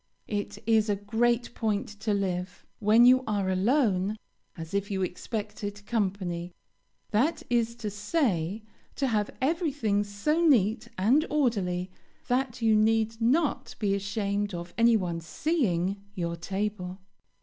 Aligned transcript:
It 0.27 0.57
is 0.65 0.89
a 0.89 0.95
great 0.95 1.53
point 1.53 1.87
to 1.99 2.11
live, 2.11 2.65
when 2.79 3.05
you 3.05 3.23
are 3.27 3.51
alone, 3.51 4.17
as 4.57 4.73
if 4.73 4.89
you 4.89 5.03
expected 5.03 5.85
company; 5.85 6.53
that 7.11 7.43
is 7.51 7.75
to 7.75 7.91
say, 7.91 8.63
to 8.95 9.05
have 9.05 9.29
everything 9.39 10.03
so 10.03 10.43
neat 10.43 10.87
and 10.97 11.23
orderly 11.29 11.91
that 12.29 12.63
you 12.63 12.75
need 12.75 13.21
not 13.21 13.75
be 13.77 13.93
ashamed 13.93 14.55
of 14.55 14.73
any 14.75 14.97
one 14.97 15.21
seeing 15.21 16.01
your 16.15 16.35
table. 16.35 16.97